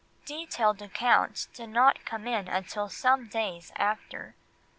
[0.25, 4.33] Detailed accounts did not come in until some days after.